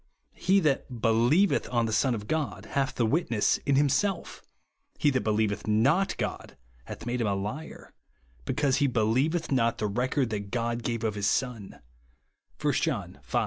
[0.33, 4.41] He that believeth on the Son of God hath the witness in himself;
[4.97, 7.93] he that believeth not God hath made him a liar,
[8.43, 11.81] because he be lieveth not the record that God gave of his Son,"
[12.59, 13.39] (1 John v.